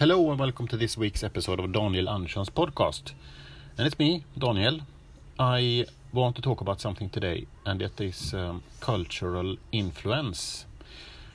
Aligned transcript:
Hello 0.00 0.30
and 0.30 0.40
welcome 0.40 0.66
to 0.66 0.78
this 0.78 0.96
week's 0.96 1.22
episode 1.22 1.60
of 1.60 1.72
Daniel 1.72 2.08
Andersson's 2.08 2.48
podcast. 2.48 3.12
And 3.76 3.86
it's 3.86 3.98
me, 3.98 4.24
Daniel. 4.38 4.80
I 5.38 5.84
want 6.10 6.36
to 6.36 6.40
talk 6.40 6.62
about 6.62 6.80
something 6.80 7.10
today, 7.10 7.46
and 7.66 7.82
it 7.82 8.00
is 8.00 8.32
um, 8.32 8.62
cultural 8.80 9.58
influence. 9.72 10.64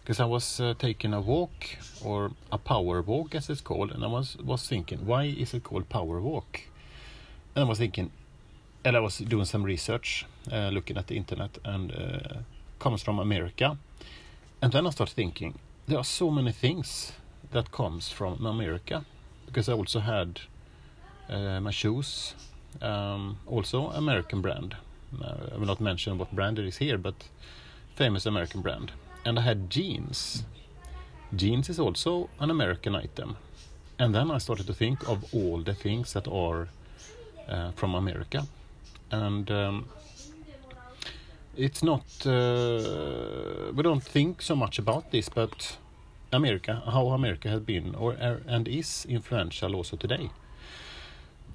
Because 0.01 0.19
I 0.19 0.25
was 0.25 0.59
uh, 0.59 0.73
taking 0.79 1.13
a 1.13 1.21
walk, 1.21 1.77
or 2.03 2.31
a 2.51 2.57
power 2.57 3.03
walk 3.03 3.35
as 3.35 3.51
it's 3.51 3.61
called, 3.61 3.91
and 3.91 4.03
I 4.03 4.07
was, 4.07 4.35
was 4.37 4.67
thinking, 4.67 5.05
why 5.05 5.25
is 5.25 5.53
it 5.53 5.63
called 5.63 5.87
power 5.87 6.19
walk? 6.19 6.61
And 7.55 7.65
I 7.65 7.67
was 7.67 7.77
thinking, 7.77 8.09
and 8.83 8.97
I 8.97 8.99
was 8.99 9.19
doing 9.19 9.45
some 9.45 9.61
research, 9.61 10.25
uh, 10.51 10.69
looking 10.69 10.97
at 10.97 11.05
the 11.05 11.17
internet, 11.17 11.59
and 11.63 11.91
uh, 11.91 12.37
comes 12.79 13.03
from 13.03 13.19
America. 13.19 13.77
And 14.59 14.73
then 14.73 14.87
I 14.87 14.89
started 14.89 15.13
thinking, 15.13 15.59
there 15.85 15.99
are 15.99 16.03
so 16.03 16.31
many 16.31 16.51
things 16.51 17.11
that 17.51 17.71
comes 17.71 18.09
from 18.09 18.45
America, 18.45 19.05
because 19.45 19.69
I 19.69 19.73
also 19.73 19.99
had 19.99 20.41
uh, 21.29 21.59
my 21.59 21.71
shoes, 21.71 22.35
um, 22.81 23.37
also 23.47 23.89
American 23.91 24.41
brand. 24.41 24.75
Uh, 25.21 25.53
I 25.53 25.57
will 25.57 25.67
not 25.67 25.79
mention 25.79 26.17
what 26.17 26.31
brand 26.35 26.59
it 26.59 26.65
is 26.65 26.77
here, 26.77 26.97
but 26.97 27.15
famous 27.95 28.25
American 28.25 28.61
brand. 28.61 28.91
And 29.23 29.39
I 29.39 29.41
had 29.41 29.69
jeans. 29.69 30.43
Jeans 31.35 31.69
is 31.69 31.79
also 31.79 32.29
an 32.39 32.49
American 32.49 32.95
item. 32.95 33.37
And 33.97 34.13
then 34.13 34.29
I 34.29 34.39
started 34.39 34.67
to 34.67 34.73
think 34.73 35.07
of 35.07 35.33
all 35.33 35.61
the 35.61 35.73
things 35.73 36.13
that 36.13 36.27
are 36.27 36.67
uh, 37.47 37.71
from 37.71 37.95
America. 37.95 38.45
And 39.09 39.49
um, 39.49 39.85
it's 41.55 41.81
not, 41.81 42.05
uh, 42.25 43.71
we 43.73 43.83
don't 43.83 44.03
think 44.03 44.41
so 44.41 44.55
much 44.55 44.77
about 44.79 45.11
this, 45.11 45.29
but 45.29 45.77
America, 46.35 46.83
how 46.85 47.07
America 47.07 47.49
has 47.49 47.61
been 47.61 47.95
or 47.95 48.13
and 48.47 48.67
is 48.67 49.05
influential 49.09 49.75
also 49.75 49.97
today. 49.97 50.29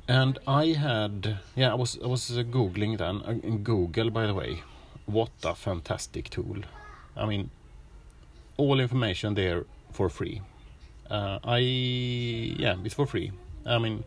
And 0.09 0.39
I 0.47 0.67
had, 0.73 1.39
yeah, 1.55 1.71
I 1.71 1.75
was 1.75 1.99
I 2.03 2.07
was 2.07 2.31
googling 2.31 2.99
then. 2.99 3.23
Uh, 3.25 3.39
in 3.43 3.63
Google, 3.63 4.11
by 4.11 4.27
the 4.27 4.35
way, 4.35 4.63
what 5.07 5.31
a 5.45 5.55
fantastic 5.55 6.31
tool! 6.31 6.59
I 7.17 7.27
mean, 7.27 7.51
all 8.57 8.81
information 8.81 9.35
there 9.35 9.65
for 9.93 10.09
free. 10.09 10.43
Uh, 11.11 11.39
I 11.45 11.59
yeah, 11.59 12.77
it's 12.85 12.95
for 12.95 13.07
free. 13.07 13.33
I 13.67 13.79
mean, 13.79 14.05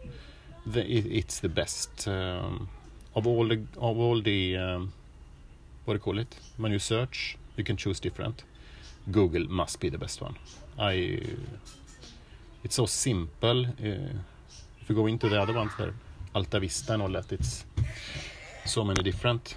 the, 0.66 0.82
it, 0.82 1.06
it's 1.06 1.40
the 1.40 1.50
best 1.50 2.08
um, 2.08 2.70
of 3.16 3.28
all 3.28 3.48
the 3.48 3.62
of 3.78 3.98
all 3.98 4.22
the 4.22 4.58
um, 4.58 4.94
what 5.86 5.94
do 5.94 5.98
you 5.98 6.04
call 6.04 6.20
it? 6.20 6.36
When 6.58 6.72
you 6.72 6.80
search, 6.80 7.38
you 7.58 7.64
can 7.64 7.78
choose 7.78 8.00
different. 8.00 8.44
Google 9.12 9.46
must 9.50 9.80
be 9.80 9.90
the 9.90 9.98
best 9.98 10.22
one. 10.22 10.36
I 10.80 11.22
it's 12.64 12.76
so 12.76 12.86
simple. 12.86 13.66
Uh, 13.66 14.14
if 14.82 14.90
you 14.90 14.96
go 14.96 15.08
into 15.08 15.30
the 15.30 15.42
other 15.42 15.54
ones 15.54 15.72
there, 15.78 15.94
Alta 16.34 16.60
Vista 16.60 16.94
and 16.94 17.02
all 17.02 17.10
that, 17.10 17.32
it's 17.32 17.66
so 18.66 18.84
many 18.84 19.04
different 19.04 19.56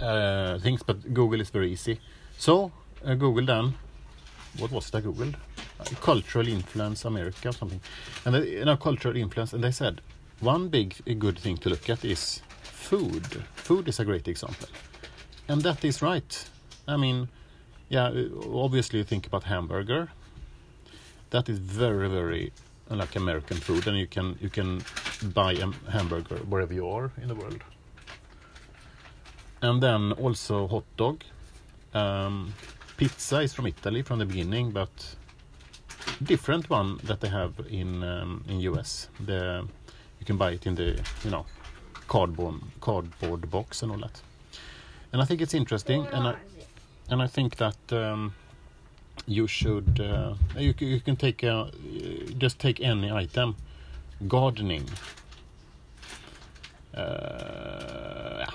uh, 0.00 0.58
things. 0.58 0.82
But 0.82 1.14
Google 1.14 1.40
is 1.40 1.50
very 1.50 1.72
easy. 1.72 1.98
So 2.36 2.72
uh, 3.04 3.14
Google 3.14 3.46
then, 3.46 3.74
what 4.58 4.70
was 4.70 4.90
that 4.90 5.02
Google? 5.02 5.32
Uh, 5.80 5.84
cultural 6.00 6.46
influence 6.46 7.06
America 7.06 7.48
or 7.48 7.52
something, 7.52 7.80
and 8.24 8.34
they, 8.34 8.50
you 8.58 8.64
know, 8.64 8.76
cultural 8.76 9.16
influence, 9.16 9.54
and 9.54 9.64
they 9.64 9.70
said 9.70 10.00
one 10.40 10.68
big 10.68 10.94
good 11.18 11.38
thing 11.38 11.56
to 11.58 11.70
look 11.70 11.88
at 11.88 12.04
is 12.04 12.42
food. 12.62 13.26
Food 13.54 13.88
is 13.88 13.98
a 13.98 14.04
great 14.04 14.28
example, 14.28 14.68
and 15.48 15.62
that 15.62 15.84
is 15.84 16.02
right. 16.02 16.48
I 16.86 16.96
mean 16.96 17.28
yeah, 17.92 18.10
obviously 18.54 19.00
you 19.00 19.04
think 19.04 19.26
about 19.26 19.44
hamburger. 19.44 20.08
That 21.28 21.50
is 21.50 21.58
very, 21.58 22.08
very 22.08 22.52
like 22.88 23.16
American 23.16 23.58
food, 23.58 23.86
and 23.86 23.98
you 23.98 24.06
can 24.06 24.38
you 24.40 24.48
can 24.48 24.82
buy 25.34 25.52
a 25.52 25.66
hamburger 25.90 26.36
wherever 26.48 26.72
you 26.72 26.88
are 26.88 27.12
in 27.20 27.28
the 27.28 27.34
world. 27.34 27.62
And 29.60 29.82
then 29.82 30.12
also 30.12 30.66
hot 30.68 30.84
dog. 30.96 31.22
Um, 31.92 32.54
pizza 32.96 33.40
is 33.40 33.52
from 33.52 33.66
Italy 33.66 34.00
from 34.00 34.18
the 34.18 34.24
beginning, 34.24 34.70
but 34.70 35.16
different 36.22 36.70
one 36.70 36.98
that 37.04 37.20
they 37.20 37.28
have 37.28 37.52
in 37.68 38.02
um, 38.02 38.42
in 38.48 38.60
US. 38.60 39.08
The 39.26 39.68
you 40.18 40.24
can 40.24 40.38
buy 40.38 40.52
it 40.52 40.66
in 40.66 40.74
the 40.74 40.98
you 41.24 41.30
know 41.30 41.44
cardboard 42.08 42.60
cardboard 42.80 43.50
box 43.50 43.82
and 43.82 43.92
all 43.92 43.98
that. 43.98 44.22
And 45.12 45.20
I 45.20 45.26
think 45.26 45.42
it's 45.42 45.52
interesting, 45.52 46.06
and 46.06 46.26
I 46.28 46.36
and 47.12 47.20
I 47.20 47.26
think 47.26 47.56
that 47.56 47.92
um, 47.92 48.34
you 49.26 49.46
should 49.46 50.00
uh, 50.00 50.34
you, 50.56 50.74
you 50.78 51.00
can 51.00 51.16
take 51.16 51.42
a, 51.42 51.70
just 52.38 52.58
take 52.58 52.80
any 52.80 53.12
item. 53.12 53.56
Gardening. 54.26 54.88
Uh, 56.94 58.38
yeah. 58.40 58.46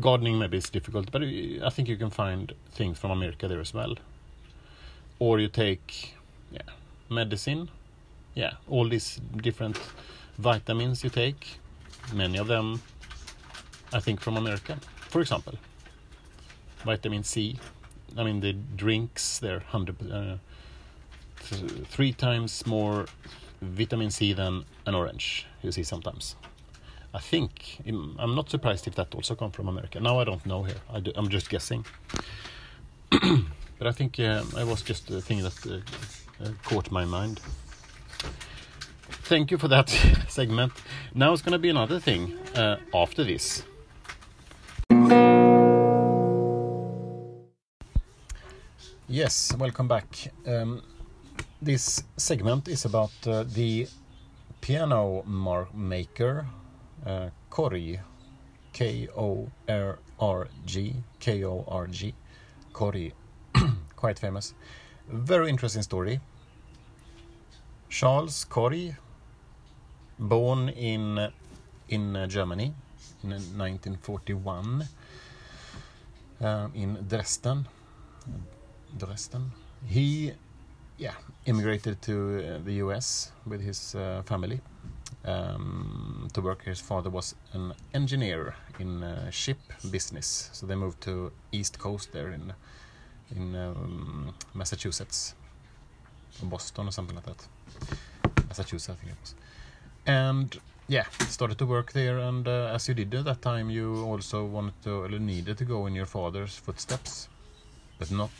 gardening 0.00 0.38
maybe 0.38 0.56
is 0.56 0.70
difficult 0.70 1.10
but 1.10 1.22
I 1.22 1.70
think 1.70 1.88
you 1.88 1.96
can 1.96 2.10
find 2.10 2.52
things 2.70 2.98
from 2.98 3.10
America 3.10 3.48
there 3.48 3.60
as 3.60 3.72
well. 3.74 3.94
Or 5.18 5.38
you 5.38 5.48
take 5.48 6.14
yeah 6.50 6.70
medicine. 7.08 7.68
Yeah 8.34 8.54
all 8.68 8.88
these 8.88 9.20
different 9.36 9.78
vitamins 10.38 11.04
you 11.04 11.10
take. 11.10 11.58
Many 12.12 12.38
of 12.38 12.48
them 12.48 12.82
I 13.92 14.00
think 14.00 14.20
from 14.20 14.36
America. 14.36 14.78
For 15.10 15.20
example 15.20 15.54
vitamin 16.84 17.22
C 17.24 17.58
I 18.16 18.24
mean 18.24 18.40
the 18.40 18.52
drinks 18.52 19.38
they're 19.38 19.60
hundred 19.60 19.96
uh, 20.10 20.36
th 21.48 21.86
three 21.88 22.12
times 22.12 22.66
more 22.66 23.06
vitamin 23.60 24.10
C 24.10 24.32
than 24.34 24.64
an 24.86 24.94
orange. 24.94 25.46
You 25.62 25.72
see 25.72 25.84
sometimes. 25.84 26.36
I 27.12 27.18
think 27.18 27.80
I'm 27.86 28.34
not 28.34 28.50
surprised 28.50 28.86
if 28.86 28.94
that 28.94 29.14
also 29.14 29.34
come 29.34 29.50
from 29.50 29.68
America. 29.68 29.98
Now 30.00 30.20
I 30.20 30.24
don't 30.24 30.46
know 30.46 30.62
here. 30.62 30.80
I 30.88 31.02
am 31.16 31.28
just 31.28 31.50
guessing. 31.50 31.84
but 33.10 33.86
I 33.86 33.92
think 33.92 34.20
uh, 34.20 34.44
I 34.56 34.62
was 34.62 34.82
just 34.82 35.10
a 35.10 35.20
thing 35.20 35.42
that 35.42 35.66
uh, 35.66 36.44
uh, 36.44 36.50
caught 36.62 36.90
my 36.92 37.04
mind. 37.04 37.40
Thank 39.24 39.50
you 39.50 39.58
for 39.58 39.68
that 39.68 39.88
segment. 40.28 40.72
Now 41.14 41.32
it's 41.32 41.42
going 41.42 41.52
to 41.52 41.58
be 41.58 41.68
another 41.68 41.98
thing 41.98 42.38
uh, 42.54 42.76
after 42.94 43.24
this. 43.24 43.64
Yes, 49.12 49.52
welcome 49.58 49.88
back. 49.88 50.06
Um, 50.46 50.82
this 51.60 52.04
segment 52.16 52.68
is 52.68 52.84
about 52.84 53.10
uh, 53.26 53.42
the 53.42 53.88
piano 54.60 55.24
maker 55.74 56.46
uh, 57.04 57.30
Korg, 57.50 57.98
K 58.72 59.08
O 59.16 59.50
R 59.68 59.98
R 60.20 60.48
G, 60.64 60.94
K 61.18 61.44
O 61.44 61.64
R 61.66 61.88
G, 61.88 62.14
Korg, 62.72 63.10
quite 63.96 64.20
famous. 64.20 64.54
Very 65.08 65.50
interesting 65.50 65.82
story. 65.82 66.20
Charles 67.88 68.46
Korg, 68.48 68.96
born 70.20 70.68
in 70.68 71.32
in 71.88 72.14
uh, 72.14 72.28
Germany 72.28 72.72
in 73.24 73.30
1941 73.30 74.88
uh, 76.40 76.68
in 76.76 77.04
Dresden 77.08 77.66
Dresden. 78.96 79.52
He, 79.86 80.32
yeah, 80.98 81.14
immigrated 81.46 82.02
to 82.02 82.14
uh, 82.56 82.58
the 82.64 82.74
U.S. 82.84 83.32
with 83.46 83.60
his 83.60 83.94
uh, 83.94 84.22
family 84.24 84.60
um, 85.24 86.28
to 86.32 86.40
work. 86.40 86.64
His 86.64 86.80
father 86.80 87.10
was 87.10 87.34
an 87.52 87.72
engineer 87.94 88.54
in 88.78 89.02
uh, 89.02 89.30
ship 89.30 89.58
business, 89.90 90.50
so 90.52 90.66
they 90.66 90.74
moved 90.74 91.00
to 91.02 91.32
East 91.52 91.78
Coast 91.78 92.12
there 92.12 92.30
in 92.30 92.52
in 93.36 93.54
um, 93.54 94.34
Massachusetts, 94.54 95.34
Boston 96.42 96.88
or 96.88 96.90
something 96.90 97.14
like 97.14 97.26
that. 97.26 97.46
Massachusetts, 98.48 98.90
I 98.90 98.94
think 98.94 99.12
it 99.12 99.20
was. 99.20 99.34
And 100.06 100.60
yeah, 100.88 101.04
started 101.28 101.58
to 101.58 101.66
work 101.66 101.92
there. 101.92 102.18
And 102.18 102.48
uh, 102.48 102.72
as 102.74 102.88
you 102.88 102.94
did 102.94 103.14
at 103.14 103.24
that 103.24 103.42
time, 103.42 103.70
you 103.70 104.04
also 104.04 104.44
wanted 104.44 104.74
to, 104.82 105.08
needed 105.20 105.58
to 105.58 105.64
go 105.64 105.86
in 105.86 105.94
your 105.94 106.06
father's 106.06 106.56
footsteps, 106.56 107.28
but 107.98 108.10
not 108.10 108.30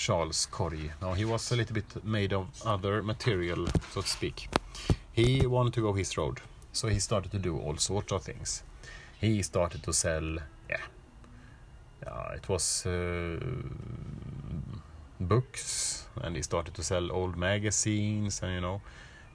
Charles 0.00 0.48
Korg. 0.50 0.92
Now 1.02 1.12
he 1.12 1.26
was 1.26 1.52
a 1.52 1.56
little 1.56 1.74
bit 1.74 2.04
made 2.04 2.32
of 2.32 2.46
other 2.64 3.02
material, 3.02 3.66
so 3.92 4.00
to 4.00 4.08
speak. 4.08 4.48
He 5.12 5.46
wanted 5.46 5.74
to 5.74 5.82
go 5.82 5.92
his 5.92 6.16
road, 6.16 6.40
so 6.72 6.88
he 6.88 6.98
started 6.98 7.30
to 7.32 7.38
do 7.38 7.58
all 7.58 7.76
sorts 7.76 8.10
of 8.10 8.22
things. 8.22 8.62
He 9.20 9.42
started 9.42 9.82
to 9.82 9.92
sell, 9.92 10.38
yeah, 10.70 10.84
it 12.34 12.48
was 12.48 12.86
uh, 12.86 13.38
books, 15.20 16.06
and 16.22 16.34
he 16.34 16.42
started 16.42 16.72
to 16.74 16.82
sell 16.82 17.12
old 17.12 17.36
magazines, 17.36 18.40
and 18.42 18.54
you 18.54 18.60
know, 18.62 18.80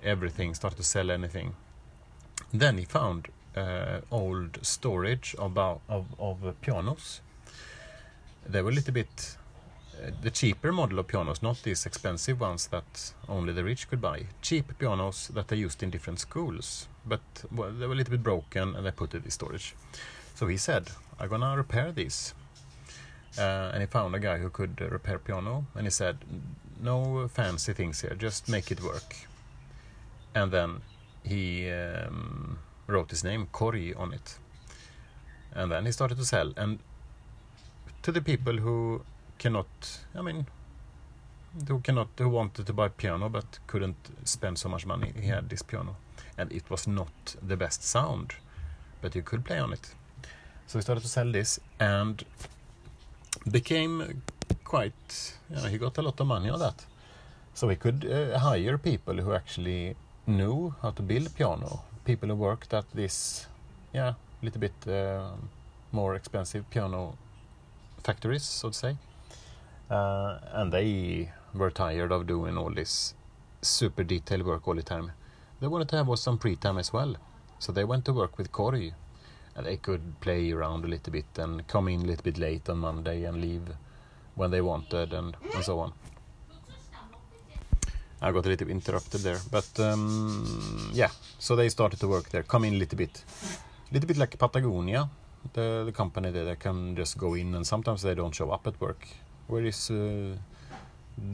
everything. 0.03 0.56
Started 0.56 0.77
to 0.77 0.83
sell 0.83 1.12
anything. 1.12 1.53
Then 2.51 2.79
he 2.79 2.85
found 2.85 3.27
uh, 3.56 4.01
old 4.09 4.57
storage 4.63 5.35
about 5.38 5.81
of, 5.88 6.07
of 6.17 6.59
pianos. 6.62 7.21
They 8.47 8.63
were 8.63 8.71
a 8.71 8.73
little 8.73 8.94
bit 8.94 9.38
the 10.21 10.31
cheaper 10.31 10.71
model 10.71 11.00
of 11.00 11.07
pianos, 11.07 11.42
not 11.42 11.63
these 11.63 11.86
expensive 11.86 12.39
ones 12.39 12.68
that 12.68 13.13
only 13.27 13.53
the 13.53 13.63
rich 13.63 13.89
could 13.89 14.01
buy. 14.01 14.25
Cheap 14.42 14.77
pianos 14.77 15.30
that 15.30 15.51
are 15.51 15.56
used 15.56 15.83
in 15.83 15.89
different 15.89 16.19
schools, 16.19 16.88
but 17.06 17.21
well, 17.51 17.71
they 17.71 17.88
were 17.88 17.94
a 17.94 17.95
little 17.95 18.12
bit 18.12 18.24
broken 18.24 18.75
and 18.75 18.86
they 18.86 18.92
put 18.92 19.13
it 19.13 19.25
in 19.25 19.31
storage. 19.31 19.75
So 20.36 20.47
he 20.47 20.57
said, 20.57 20.89
"I'm 21.19 21.30
gonna 21.30 21.56
repair 21.56 21.92
these." 21.92 22.33
Uh, 23.38 23.71
and 23.74 23.81
he 23.81 23.88
found 23.88 24.15
a 24.15 24.19
guy 24.19 24.38
who 24.38 24.50
could 24.50 24.80
uh, 24.81 24.89
repair 24.89 25.19
piano, 25.19 25.65
and 25.75 25.86
he 25.86 25.92
said, 25.92 26.18
"No 26.81 27.27
fancy 27.27 27.74
things 27.74 28.01
here, 28.01 28.15
just 28.15 28.50
make 28.50 28.71
it 28.71 28.81
work." 28.81 29.15
And 30.33 30.51
then 30.51 30.81
he 31.24 31.69
um, 31.71 32.59
wrote 32.88 33.09
his 33.12 33.24
name 33.24 33.48
Kori 33.51 33.94
on 33.94 34.13
it, 34.13 34.38
and 35.53 35.71
then 35.71 35.86
he 35.86 35.91
started 35.91 36.18
to 36.18 36.25
sell. 36.25 36.53
And 36.57 36.80
to 38.03 38.12
the 38.12 38.21
people 38.21 38.57
who 38.57 39.01
cannot, 39.38 40.00
I 40.16 40.22
mean, 40.22 40.46
who 41.68 41.80
cannot, 41.80 42.08
who 42.18 42.30
wanted 42.30 42.68
to 42.68 42.74
buy 42.74 42.90
piano 42.90 43.30
but 43.30 43.60
couldn't 43.68 43.96
spend 44.24 44.58
so 44.58 44.70
much 44.70 44.86
money, 44.86 45.14
he 45.20 45.28
had 45.28 45.50
this 45.50 45.62
piano, 45.62 45.96
and 46.38 46.52
it 46.52 46.70
was 46.70 46.88
not 46.88 47.36
the 47.42 47.58
best 47.58 47.84
sound, 47.84 48.34
but 49.02 49.16
you 49.16 49.22
could 49.22 49.46
play 49.46 49.60
on 49.60 49.74
it. 49.74 49.96
So 50.68 50.80
he 50.80 50.82
started 50.82 51.02
to 51.02 51.08
sell 51.08 51.32
this, 51.32 51.60
and 51.80 52.24
became 53.52 54.22
quite, 54.64 55.34
you 55.50 55.56
know, 55.58 55.64
he 55.64 55.78
got 55.78 55.98
a 55.98 56.02
lot 56.02 56.20
of 56.20 56.28
money 56.28 56.50
on 56.50 56.60
that. 56.60 56.86
So 57.54 57.70
he 57.70 57.76
could 57.76 58.06
uh, 58.06 58.40
hire 58.40 58.78
people 58.78 59.16
who 59.16 59.34
actually 59.34 59.96
knew 60.28 60.76
how 60.82 60.92
to 60.92 61.02
build 61.02 61.34
piano, 61.36 61.84
people 62.04 62.30
who 62.30 62.36
worked 62.36 62.74
at 62.74 62.86
this, 62.94 63.48
yeah, 63.94 64.14
little 64.42 64.60
bit 64.60 64.74
uh, 64.88 65.32
more 65.92 66.16
expensive 66.16 66.70
piano 66.70 67.18
factories, 68.04 68.44
so 68.44 68.70
to 68.70 68.76
say. 68.76 68.98
Uh, 69.90 70.40
and 70.52 70.72
they 70.72 71.32
were 71.54 71.72
tired 71.72 72.12
of 72.12 72.28
doing 72.28 72.58
all 72.58 72.72
this 72.72 73.14
super 73.62 74.04
detailed 74.04 74.46
work 74.46 74.68
all 74.68 74.76
the 74.76 74.84
time. 74.84 75.12
They 75.60 75.68
wanted 75.68 75.90
to 75.90 75.98
have 75.98 76.20
some 76.20 76.38
free 76.38 76.56
time 76.56 76.78
as 76.78 76.92
well. 76.92 77.16
So 77.60 77.72
they 77.72 77.84
went 77.84 78.06
to 78.06 78.14
work 78.14 78.38
with 78.38 78.52
Kori 78.52 78.94
and 79.56 79.66
they 79.66 79.78
could 79.78 80.20
play 80.20 80.52
around 80.52 80.84
a 80.86 80.88
little 80.88 81.12
bit 81.12 81.26
and 81.38 81.66
come 81.68 81.88
in 81.88 82.02
a 82.02 82.06
little 82.06 82.24
bit 82.24 82.38
late 82.38 82.70
on 82.70 82.80
Monday 82.80 83.24
and 83.24 83.42
leave 83.42 83.64
when 84.36 84.52
they 84.52 84.62
wanted 84.62 85.14
and, 85.14 85.36
and 85.54 85.64
so 85.64 85.80
on. 85.80 85.94
I 88.22 88.32
got 88.32 88.46
a 88.46 88.50
little 88.50 88.70
interrupted 88.70 89.22
there, 89.22 89.40
but 89.52 89.70
um, 89.80 90.90
yeah. 90.94 91.10
So 91.38 91.56
they 91.56 91.70
started 91.70 92.00
to 92.00 92.08
work 92.08 92.30
there, 92.30 92.44
come 92.44 92.66
in 92.66 92.74
a 92.74 92.78
little 92.78 92.98
bit, 92.98 93.24
a 93.90 93.94
little 93.94 94.08
bit 94.08 94.18
like 94.18 94.38
Patagonia, 94.38 95.10
the 95.54 95.84
the 95.86 95.92
company 95.92 96.32
there. 96.32 96.46
They 96.46 96.56
can 96.56 96.96
just 96.96 97.18
go 97.18 97.34
in, 97.36 97.54
and 97.54 97.68
sometimes 97.68 98.02
they 98.02 98.16
don't 98.16 98.34
show 98.34 98.52
up 98.52 98.68
at 98.68 98.80
work. 98.82 99.08
Where 99.47 99.63
is 99.63 99.92
uh, 99.92 100.36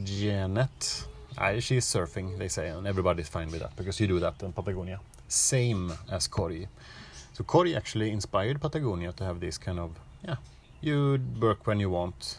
Janet? 0.04 1.06
I, 1.38 1.60
she's 1.60 1.86
surfing, 1.86 2.38
they 2.38 2.48
say, 2.48 2.68
and 2.68 2.86
everybody's 2.86 3.28
fine 3.28 3.50
with 3.50 3.60
that 3.60 3.74
because 3.74 3.98
you 4.00 4.06
do 4.06 4.20
that 4.20 4.42
in 4.42 4.52
Patagonia. 4.52 5.00
Same 5.28 5.92
as 6.10 6.28
Kori. 6.28 6.68
So 7.32 7.42
Kori 7.44 7.74
actually 7.74 8.10
inspired 8.10 8.60
Patagonia 8.60 9.12
to 9.12 9.24
have 9.24 9.40
this 9.40 9.56
kind 9.56 9.78
of 9.78 9.98
yeah, 10.26 10.36
you 10.82 11.18
work 11.40 11.66
when 11.66 11.80
you 11.80 11.88
want, 11.90 12.38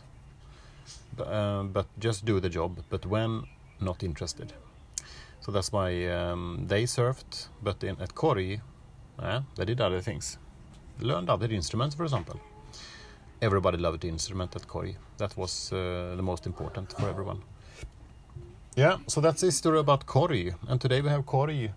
but, 1.18 1.28
uh, 1.28 1.64
but 1.64 1.88
just 2.00 2.24
do 2.24 2.40
the 2.40 2.50
job. 2.50 2.84
But 2.90 3.06
when 3.06 3.44
not 3.82 4.04
interested. 4.04 4.54
So 5.42 5.52
that's 5.52 5.72
why 5.72 6.08
um, 6.08 6.66
they 6.68 6.84
surfed, 6.84 7.48
but 7.62 7.84
in, 7.84 8.00
at 8.00 8.16
Kori, 8.16 8.62
uh, 9.20 9.42
they 9.56 9.66
did 9.66 9.82
other 9.82 10.00
things. 10.00 10.38
Learned 11.00 11.30
other 11.30 11.48
instruments, 11.48 11.96
for 11.96 12.04
example. 12.04 12.40
Everybody 13.44 13.78
loved 13.78 14.02
the 14.02 14.08
instrument 14.08 14.56
at 14.56 14.68
Kori. 14.68 14.96
That 15.18 15.36
was 15.36 15.74
uh, 15.74 16.14
the 16.16 16.24
most 16.24 16.46
important 16.46 16.94
for 16.94 17.10
everyone. 17.10 17.42
Yeah, 18.76 18.98
so 19.08 19.22
that's 19.22 19.42
the 19.42 19.52
story 19.52 19.80
about 19.80 20.06
Kori. 20.06 20.54
And 20.70 20.80
today 20.80 21.02
we 21.02 21.10
have 21.10 21.26
Kori 21.26 21.72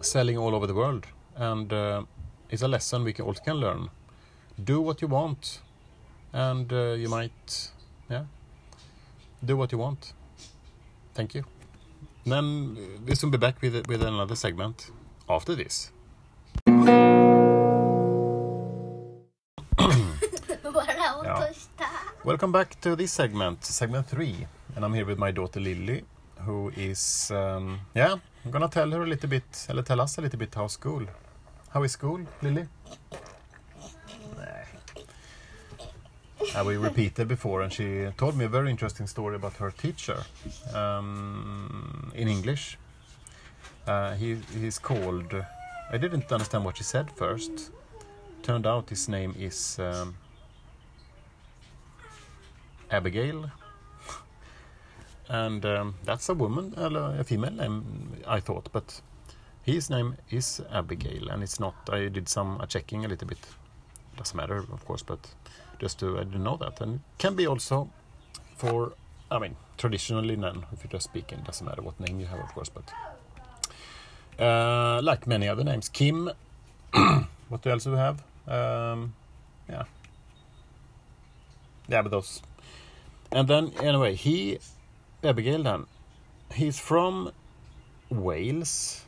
selling 0.00 0.36
all 0.36 0.54
over 0.54 0.66
the 0.66 0.74
world 0.74 1.06
and 1.36 1.72
uh, 1.72 2.02
it's 2.50 2.62
a 2.62 2.68
lesson 2.68 3.04
we 3.04 3.12
can 3.12 3.24
also 3.24 3.42
can 3.42 3.56
learn. 3.56 3.88
Do 4.62 4.80
what 4.80 5.00
you 5.00 5.08
want, 5.08 5.60
and 6.32 6.70
uh, 6.72 6.92
you 6.92 7.08
might, 7.08 7.70
yeah, 8.10 8.24
do 9.44 9.56
what 9.56 9.72
you 9.72 9.78
want. 9.78 10.12
Thank 11.14 11.34
you. 11.34 11.44
Then 12.26 12.76
we 13.06 13.14
soon 13.14 13.30
be 13.30 13.38
back 13.38 13.62
with 13.62 13.86
with 13.88 14.02
another 14.02 14.36
segment 14.36 14.90
after 15.28 15.54
this. 15.54 15.90
Welcome 22.30 22.52
back 22.52 22.80
to 22.82 22.94
this 22.94 23.10
segment, 23.10 23.64
segment 23.64 24.06
three, 24.06 24.46
and 24.76 24.84
I'm 24.84 24.94
here 24.94 25.04
with 25.04 25.18
my 25.18 25.32
daughter 25.32 25.58
Lily, 25.58 26.04
who 26.46 26.70
is, 26.76 27.32
um, 27.32 27.80
yeah, 27.92 28.14
I'm 28.44 28.50
gonna 28.52 28.68
tell 28.68 28.88
her 28.88 29.02
a 29.02 29.06
little 29.06 29.28
bit, 29.28 29.66
or 29.68 29.82
tell 29.82 30.00
us 30.00 30.16
a 30.16 30.20
little 30.20 30.38
bit 30.38 30.54
how 30.54 30.68
school 30.68 31.04
how 31.70 31.82
is 31.82 31.90
school, 31.90 32.20
Lily? 32.40 32.68
Uh, 36.54 36.64
we 36.64 36.76
repeated 36.76 37.26
before, 37.26 37.62
and 37.62 37.72
she 37.72 38.06
told 38.16 38.36
me 38.36 38.44
a 38.44 38.48
very 38.48 38.70
interesting 38.70 39.08
story 39.08 39.34
about 39.34 39.54
her 39.54 39.72
teacher 39.72 40.22
um, 40.72 42.12
in 42.14 42.28
English. 42.28 42.78
Uh, 43.88 44.14
he 44.14 44.36
he's 44.60 44.78
called. 44.78 45.34
I 45.90 45.98
didn't 45.98 46.30
understand 46.30 46.64
what 46.64 46.76
she 46.76 46.84
said 46.84 47.10
first. 47.10 47.72
Turned 48.44 48.68
out 48.68 48.88
his 48.88 49.08
name 49.08 49.34
is 49.36 49.80
um, 49.80 50.14
Abigail, 52.90 53.50
and 55.28 55.64
um, 55.64 55.94
that's 56.04 56.28
a 56.28 56.34
woman, 56.34 56.74
a 56.76 57.24
female 57.24 57.52
name, 57.52 58.22
I 58.26 58.40
thought, 58.40 58.68
but 58.72 59.00
his 59.62 59.90
name 59.90 60.16
is 60.30 60.60
Abigail, 60.72 61.28
and 61.28 61.42
it's 61.42 61.60
not. 61.60 61.74
I 61.90 62.08
did 62.08 62.28
some 62.28 62.62
checking 62.68 63.04
a 63.04 63.08
little 63.08 63.28
bit. 63.28 63.38
Doesn't 64.16 64.36
matter, 64.36 64.56
of 64.56 64.84
course, 64.84 65.02
but 65.02 65.20
just 65.78 65.98
to 66.00 66.18
I 66.18 66.24
didn't 66.24 66.44
know 66.44 66.56
that, 66.56 66.80
and 66.80 67.00
can 67.18 67.34
be 67.34 67.46
also 67.46 67.90
for. 68.56 68.92
I 69.30 69.38
mean, 69.38 69.54
traditionally, 69.78 70.34
none. 70.36 70.66
If 70.72 70.82
you're 70.82 70.90
just 70.90 71.04
speaking, 71.04 71.40
doesn't 71.44 71.64
matter 71.64 71.82
what 71.82 72.00
name 72.00 72.18
you 72.18 72.26
have, 72.26 72.40
of 72.40 72.52
course, 72.52 72.68
but 72.68 72.92
uh, 74.44 75.00
like 75.02 75.26
many 75.26 75.48
other 75.48 75.62
names, 75.62 75.88
Kim. 75.88 76.30
what 77.48 77.66
else 77.66 77.84
do 77.84 77.92
we 77.92 77.98
have? 77.98 78.22
Um, 78.48 79.14
yeah, 79.68 79.84
yeah, 81.88 82.02
but 82.02 82.10
those. 82.10 82.42
And 83.32 83.48
then 83.48 83.72
anyway, 83.80 84.14
he 84.14 84.58
Abigail 85.22 85.62
then. 85.62 85.86
He's 86.52 86.78
from 86.78 87.32
Wales 88.10 89.04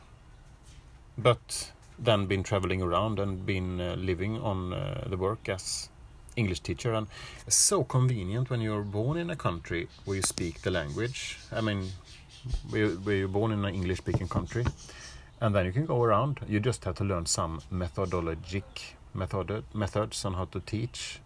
but 1.17 1.71
then 1.99 2.25
been 2.25 2.43
traveling 2.43 2.81
around 2.81 3.19
and 3.19 3.45
been 3.45 3.79
uh, 3.79 3.95
living 3.95 4.39
on 4.39 4.73
uh, 4.73 5.05
the 5.07 5.17
work 5.17 5.47
as 5.47 5.89
English 6.35 6.61
teacher 6.61 6.93
and 6.93 7.07
it's 7.45 7.55
so 7.55 7.83
convenient 7.83 8.49
when 8.49 8.61
you're 8.61 8.81
born 8.81 9.17
in 9.17 9.29
a 9.29 9.35
country 9.35 9.87
where 10.05 10.15
you 10.15 10.23
speak 10.23 10.61
the 10.61 10.71
language. 10.71 11.37
I 11.51 11.61
mean, 11.61 11.91
where 12.69 13.15
you're 13.15 13.27
born 13.27 13.51
in 13.51 13.63
an 13.63 13.73
English 13.73 13.99
speaking 13.99 14.27
country 14.27 14.65
and 15.39 15.53
then 15.53 15.65
you 15.65 15.71
can 15.71 15.85
go 15.85 16.01
around. 16.01 16.39
You 16.47 16.59
just 16.59 16.83
have 16.85 16.95
to 16.95 17.03
learn 17.03 17.25
some 17.25 17.61
methodologic 17.71 18.63
method 19.13 19.63
methods 19.73 20.25
on 20.25 20.33
how 20.33 20.45
to 20.45 20.59
teach. 20.59 21.19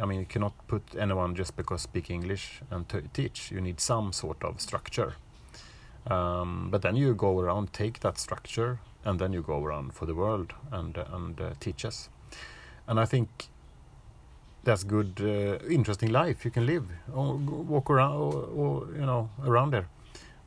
I 0.00 0.06
mean, 0.06 0.20
you 0.20 0.26
cannot 0.26 0.52
put 0.66 0.82
anyone 0.98 1.34
just 1.34 1.56
because 1.56 1.82
speak 1.82 2.10
English 2.10 2.60
and 2.70 2.84
teach. 3.12 3.50
You 3.50 3.60
need 3.60 3.80
some 3.80 4.12
sort 4.12 4.42
of 4.42 4.60
structure. 4.60 5.14
Um, 6.06 6.68
but 6.70 6.82
then 6.82 6.96
you 6.96 7.14
go 7.14 7.38
around, 7.38 7.72
take 7.72 8.00
that 8.00 8.18
structure, 8.18 8.80
and 9.04 9.18
then 9.18 9.32
you 9.32 9.42
go 9.42 9.64
around 9.64 9.94
for 9.94 10.06
the 10.06 10.14
world 10.14 10.52
and 10.72 10.96
and 10.96 11.40
uh, 11.40 11.50
teach 11.60 11.84
us. 11.84 12.08
And 12.86 13.00
I 13.00 13.06
think 13.06 13.28
that's 14.64 14.84
good, 14.84 15.20
uh, 15.20 15.64
interesting 15.68 16.10
life 16.10 16.44
you 16.44 16.50
can 16.50 16.66
live. 16.66 16.84
Or 17.12 17.34
walk 17.34 17.90
around, 17.90 18.16
or, 18.16 18.32
or 18.32 18.88
you 18.92 19.06
know, 19.06 19.30
around 19.44 19.72
there, 19.72 19.88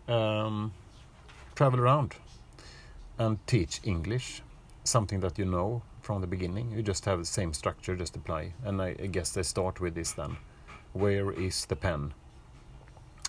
um, 0.08 0.74
travel 1.56 1.80
around, 1.80 2.16
and 3.18 3.40
teach 3.48 3.80
English, 3.84 4.42
something 4.84 5.22
that 5.22 5.40
you 5.40 5.46
know 5.46 5.82
from 6.08 6.22
the 6.22 6.28
beginning. 6.28 6.72
You 6.72 6.82
just 6.82 7.04
have 7.06 7.20
the 7.20 7.26
same 7.26 7.54
structure, 7.54 7.94
just 7.98 8.16
apply. 8.16 8.54
And 8.64 8.82
I, 8.82 8.96
I 9.06 9.08
guess 9.08 9.32
they 9.32 9.44
start 9.44 9.82
with 9.82 9.94
this 9.94 10.14
then. 10.14 10.38
Where 10.94 11.32
is 11.32 11.66
the 11.66 11.76
pen? 11.76 12.14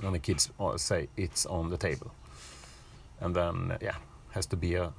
And 0.05 0.15
the 0.15 0.21
kids 0.21 0.51
say 0.77 1.09
it's 1.17 1.45
on 1.45 1.71
the 1.71 1.77
table. 1.77 2.13
And 3.21 3.35
then, 3.35 3.77
yeah, 3.81 3.97
has 4.31 4.47
to 4.47 4.57
be 4.57 4.75
a 4.75 4.93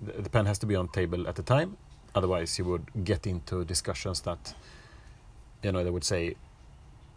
the 0.00 0.30
pen 0.30 0.46
has 0.46 0.58
to 0.58 0.66
be 0.66 0.76
on 0.76 0.88
table 0.88 1.26
at 1.26 1.36
the 1.36 1.42
time 1.42 1.76
otherwise 2.14 2.58
you 2.58 2.64
would 2.64 2.86
get 3.04 3.26
into 3.26 3.64
discussions 3.64 4.20
that 4.22 4.54
you 5.62 5.72
know 5.72 5.82
they 5.84 5.90
would 5.90 6.04
say 6.04 6.34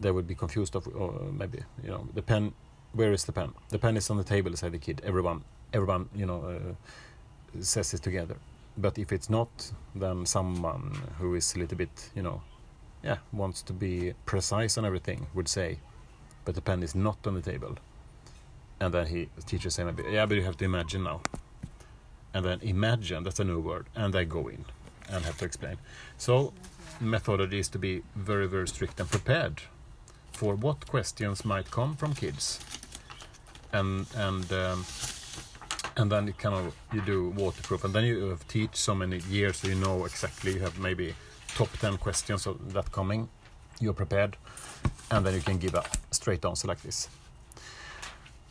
they 0.00 0.10
would 0.10 0.26
be 0.26 0.34
confused 0.34 0.74
of 0.74 0.86
or 0.88 1.10
maybe 1.42 1.58
you 1.84 1.90
know 1.90 2.08
the 2.14 2.22
pen 2.22 2.52
where 2.94 3.12
is 3.12 3.24
the 3.24 3.32
pen 3.32 3.50
the 3.68 3.78
pen 3.78 3.96
is 3.96 4.08
on 4.10 4.16
the 4.16 4.24
table 4.24 4.56
say 4.56 4.70
the 4.70 4.78
kid 4.78 5.02
everyone 5.04 5.44
everyone 5.74 6.08
you 6.14 6.24
know 6.24 6.40
uh, 6.54 7.60
says 7.60 7.92
it 7.92 8.02
together 8.02 8.36
but 8.76 8.98
if 8.98 9.12
it's 9.12 9.28
not 9.30 9.72
then 9.94 10.26
someone 10.26 10.96
who 11.18 11.34
is 11.34 11.54
a 11.54 11.58
little 11.58 11.76
bit 11.76 12.10
you 12.14 12.22
know 12.22 12.42
yeah 13.02 13.18
wants 13.32 13.62
to 13.62 13.72
be 13.72 14.12
precise 14.26 14.76
on 14.78 14.84
everything 14.84 15.26
would 15.34 15.48
say, 15.48 15.78
but 16.44 16.54
the 16.54 16.60
pen 16.60 16.82
is 16.82 16.94
not 16.94 17.26
on 17.26 17.34
the 17.34 17.42
table. 17.42 17.76
And 18.80 18.94
then 18.94 19.06
he 19.06 19.28
the 19.36 19.42
teacher 19.42 19.70
say 19.70 19.84
maybe 19.84 20.04
yeah, 20.10 20.26
but 20.26 20.36
you 20.36 20.44
have 20.44 20.56
to 20.58 20.64
imagine 20.64 21.04
now. 21.04 21.20
And 22.32 22.44
then 22.44 22.60
imagine 22.62 23.24
that's 23.24 23.40
a 23.40 23.44
new 23.44 23.60
word, 23.60 23.86
and 23.94 24.14
I 24.14 24.24
go 24.24 24.48
in 24.48 24.64
and 25.08 25.24
have 25.24 25.36
to 25.38 25.44
explain. 25.44 25.76
So 26.16 26.52
methodology 27.00 27.58
is 27.58 27.68
to 27.70 27.78
be 27.78 28.02
very 28.14 28.46
very 28.46 28.68
strict 28.68 29.00
and 29.00 29.10
prepared 29.10 29.62
for 30.32 30.54
what 30.54 30.86
questions 30.86 31.44
might 31.44 31.70
come 31.70 31.96
from 31.96 32.14
kids, 32.14 32.60
and 33.72 34.06
and. 34.16 34.52
Um, 34.52 34.84
and 35.96 36.10
then 36.10 36.26
you 36.26 36.32
kind 36.32 36.54
of 36.54 36.74
you 36.92 37.00
do 37.00 37.30
waterproof 37.30 37.84
and 37.84 37.94
then 37.94 38.04
you 38.04 38.28
have 38.28 38.46
teach 38.48 38.76
so 38.76 38.94
many 38.94 39.18
years 39.30 39.58
so 39.58 39.68
you 39.68 39.74
know 39.74 40.04
exactly 40.04 40.54
you 40.54 40.60
have 40.60 40.78
maybe 40.78 41.14
top 41.56 41.68
10 41.78 41.98
questions 41.98 42.46
that 42.68 42.92
coming. 42.92 43.28
You're 43.80 43.94
prepared 43.94 44.36
and 45.10 45.24
then 45.24 45.34
you 45.34 45.40
can 45.40 45.58
give 45.58 45.74
a 45.74 45.84
straight 46.10 46.44
answer 46.44 46.68
like 46.68 46.82
this. 46.82 47.08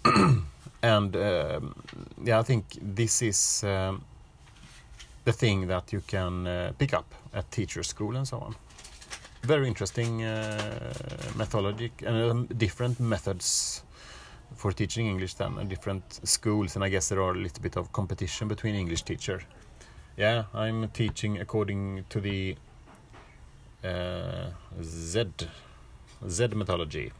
And 0.81 1.13
um, 1.17 1.75
yeah 2.23 2.39
i 2.39 2.43
think 2.43 2.63
this 2.81 3.21
is 3.21 3.65
um, 3.65 4.01
the 5.25 5.33
thing 5.33 5.67
that 5.67 5.91
you 5.91 6.01
can 6.07 6.47
uh, 6.47 6.71
pick 6.77 6.93
up 6.93 7.13
at 7.33 7.51
teacher 7.51 7.83
school 7.83 8.15
and 8.15 8.27
so 8.27 8.37
on. 8.39 8.55
Very 9.43 9.67
interesting 9.67 10.23
uh, 10.23 10.93
methodology 11.35 11.91
and 12.05 12.31
um, 12.31 12.45
different 12.57 12.99
methods 12.99 13.83
for 14.55 14.71
teaching 14.71 15.07
English 15.07 15.35
then 15.35 15.57
and 15.57 15.69
different 15.69 16.19
schools 16.27 16.75
and 16.75 16.83
I 16.83 16.89
guess 16.89 17.09
there 17.09 17.21
are 17.21 17.31
a 17.31 17.37
little 17.37 17.61
bit 17.61 17.77
of 17.77 17.91
competition 17.91 18.47
between 18.47 18.75
English 18.75 19.03
teacher. 19.03 19.41
Yeah, 20.17 20.45
I'm 20.53 20.89
teaching 20.89 21.39
according 21.39 22.05
to 22.09 22.19
the 22.19 22.55
uh, 23.83 24.49
Z 24.81 25.25
Z 26.27 26.47
methodology. 26.47 27.13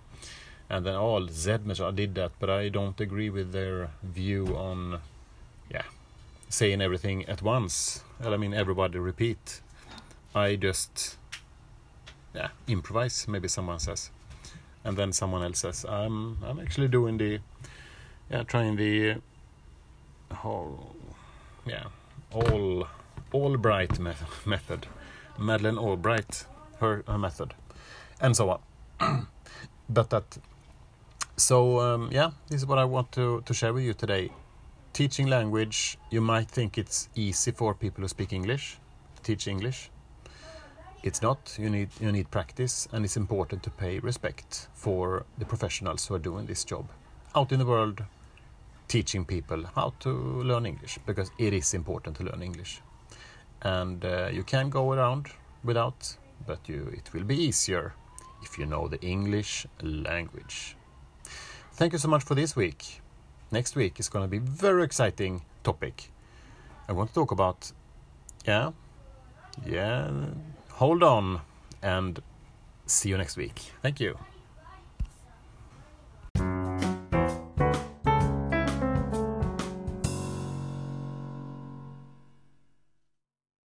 And 0.70 0.86
then 0.86 0.96
all 0.96 1.28
Z 1.28 1.60
methodology 1.64 2.08
did 2.08 2.16
that, 2.16 2.32
but 2.40 2.50
I 2.50 2.70
don't 2.70 3.00
agree 3.00 3.30
with 3.30 3.54
their 3.54 3.90
view 4.04 4.56
on 4.56 5.00
yeah, 5.72 5.84
saying 6.50 6.82
everything 6.82 7.26
at 7.26 7.42
once. 7.42 8.04
Well, 8.20 8.34
I 8.34 8.38
mean 8.38 8.54
everybody 8.54 9.00
repeat. 9.00 9.62
I 10.36 10.58
just 10.58 11.18
yeah, 12.36 12.50
improvise, 12.68 13.28
maybe 13.28 13.48
someone 13.48 13.80
says 13.80 14.12
and 14.84 14.98
then 14.98 15.12
someone 15.12 15.44
else 15.44 15.60
says, 15.60 15.86
"I'm 15.86 16.38
I'm 16.44 16.60
actually 16.60 16.88
doing 16.88 17.18
the 17.18 17.40
yeah 18.30 18.44
trying 18.44 18.76
the 18.76 19.16
whole 20.32 20.96
yeah 21.66 21.86
all 22.32 22.88
Albright 23.34 24.00
me 24.00 24.12
method, 24.46 24.88
Madeleine 25.38 25.78
Albright 25.78 26.46
her 26.80 27.04
her 27.08 27.18
method, 27.18 27.54
and 28.22 28.36
so 28.36 28.50
on." 28.50 29.28
but 29.90 30.10
that 30.10 30.38
so 31.38 31.80
um, 31.80 32.10
yeah, 32.12 32.32
this 32.50 32.62
is 32.62 32.68
what 32.68 32.78
I 32.78 32.86
want 32.86 33.12
to 33.14 33.42
to 33.46 33.54
share 33.54 33.74
with 33.74 33.84
you 33.84 33.94
today. 33.94 34.32
Teaching 34.92 35.28
language, 35.28 35.98
you 36.10 36.20
might 36.20 36.50
think 36.50 36.78
it's 36.78 37.10
easy 37.16 37.52
for 37.52 37.74
people 37.74 38.02
who 38.02 38.08
speak 38.08 38.34
English 38.34 38.80
to 39.16 39.22
teach 39.22 39.48
English 39.48 39.92
it's 41.04 41.22
not. 41.22 41.56
You 41.58 41.70
need 41.70 41.90
you 42.00 42.12
need 42.12 42.30
practice, 42.32 42.88
and 42.92 43.06
it's 43.06 43.18
important 43.18 43.64
to 43.64 43.70
pay 43.70 44.00
respect 44.00 44.68
for 44.74 45.26
the 45.38 45.46
professionals 45.46 46.08
who 46.08 46.16
are 46.16 46.24
doing 46.24 46.46
this 46.46 46.64
job 46.64 46.90
out 47.36 47.52
in 47.52 47.60
the 47.60 47.66
world, 47.66 48.04
teaching 48.88 49.26
people 49.26 49.64
how 49.76 49.94
to 50.00 50.10
learn 50.44 50.66
English 50.66 51.00
because 51.06 51.32
it 51.38 51.54
is 51.54 51.74
important 51.74 52.18
to 52.18 52.24
learn 52.24 52.42
English, 52.42 52.82
and 53.62 54.04
uh, 54.06 54.30
you 54.32 54.44
can 54.44 54.70
go 54.70 54.92
around 54.92 55.28
without, 55.64 56.18
but 56.46 56.60
you 56.68 56.92
it 56.94 57.14
will 57.14 57.24
be 57.24 57.36
easier 57.36 57.94
if 58.44 58.58
you 58.58 58.66
know 58.66 58.88
the 58.88 59.00
English 59.02 59.66
language. 59.82 60.76
Thank 61.74 61.94
you 61.94 62.00
so 62.00 62.08
much 62.08 62.24
for 62.24 62.36
this 62.36 62.56
week. 62.56 63.02
Next 63.52 63.76
week 63.76 64.00
is 64.00 64.10
going 64.10 64.26
to 64.26 64.30
be 64.30 64.40
very 64.40 64.84
exciting 64.84 65.42
topic. 65.64 66.12
I 66.88 66.94
want 66.94 67.10
to 67.10 67.16
talk 67.16 67.32
about 67.32 67.72
yeah 68.46 68.72
yeah 69.66 70.10
hold 70.80 71.04
on 71.04 71.42
and 71.82 72.22
see 72.86 73.10
you 73.10 73.18
next 73.18 73.36
week. 73.36 73.74
Thank 73.82 74.00
you. 74.00 74.18